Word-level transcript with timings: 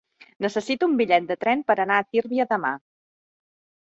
Necessito 0.43 0.87
un 0.91 0.95
bitllet 1.01 1.27
de 1.31 1.37
tren 1.45 1.61
per 1.71 1.75
anar 1.83 1.97
a 1.97 2.05
Tírvia 2.15 2.47
demà. 2.55 2.73